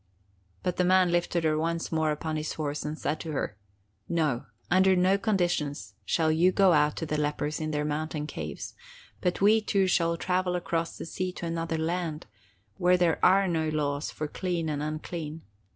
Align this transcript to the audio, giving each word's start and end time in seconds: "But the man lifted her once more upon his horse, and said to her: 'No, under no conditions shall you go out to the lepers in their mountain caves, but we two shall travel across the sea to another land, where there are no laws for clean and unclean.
"But 0.63 0.77
the 0.77 0.83
man 0.83 1.11
lifted 1.11 1.43
her 1.43 1.59
once 1.59 1.91
more 1.91 2.09
upon 2.09 2.35
his 2.35 2.53
horse, 2.53 2.83
and 2.83 2.97
said 2.97 3.19
to 3.19 3.33
her: 3.33 3.55
'No, 4.09 4.47
under 4.71 4.95
no 4.95 5.15
conditions 5.19 5.93
shall 6.05 6.31
you 6.31 6.51
go 6.51 6.73
out 6.73 6.95
to 6.95 7.05
the 7.05 7.19
lepers 7.21 7.59
in 7.61 7.69
their 7.69 7.85
mountain 7.85 8.25
caves, 8.25 8.73
but 9.21 9.41
we 9.41 9.61
two 9.61 9.85
shall 9.85 10.17
travel 10.17 10.55
across 10.55 10.97
the 10.97 11.05
sea 11.05 11.31
to 11.33 11.45
another 11.45 11.77
land, 11.77 12.25
where 12.77 12.97
there 12.97 13.23
are 13.23 13.47
no 13.47 13.69
laws 13.69 14.09
for 14.09 14.27
clean 14.27 14.69
and 14.69 14.81
unclean. 14.81 15.43